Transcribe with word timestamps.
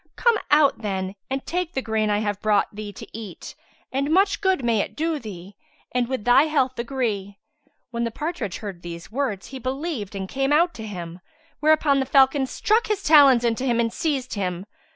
Come 0.15 0.39
out, 0.49 0.79
then, 0.79 1.13
and 1.29 1.45
take 1.45 1.73
the 1.73 1.81
grain 1.83 2.09
I 2.09 2.21
have 2.21 2.41
brought 2.41 2.73
thee 2.73 2.91
to 2.91 3.07
eat 3.15 3.53
and 3.91 4.09
much 4.09 4.41
good 4.41 4.65
may 4.65 4.79
it 4.79 4.95
do 4.95 5.19
thee, 5.19 5.53
and 5.91 6.07
with 6.07 6.23
thy 6.25 6.45
health 6.45 6.79
agree." 6.79 7.37
When 7.91 8.03
the 8.03 8.09
partridge 8.09 8.57
heard 8.57 8.81
these 8.81 9.11
words, 9.11 9.49
he 9.49 9.59
believed 9.59 10.15
and 10.15 10.27
came 10.27 10.51
out 10.51 10.73
to 10.73 10.87
him, 10.87 11.19
whereupon 11.59 11.99
the 11.99 12.07
falcon 12.07 12.47
struck 12.47 12.87
his 12.87 13.03
talons 13.03 13.43
into 13.45 13.63
him 13.63 13.79
and 13.79 13.93
seized 13.93 14.33
him. 14.33 14.65